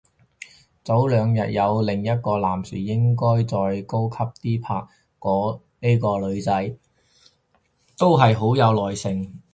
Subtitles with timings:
[0.83, 4.17] 早兩日有另一個男士應該再高級
[4.57, 6.75] 啲拍呢個女仔，
[7.99, 9.41] 都係好有耐性